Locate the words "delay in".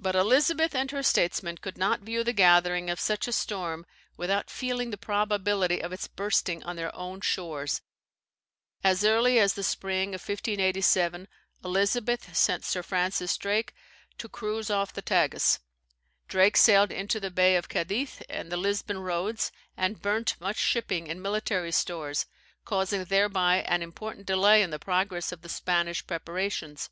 24.26-24.70